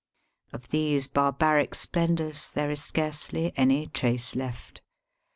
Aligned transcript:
Of 0.51 0.69
these 0.69 1.05
barbaric 1.05 1.75
splendours 1.75 2.49
there 2.49 2.71
is 2.71 2.83
scarcely 2.83 3.53
any 3.55 3.85
trace 3.85 4.35
left. 4.35 4.81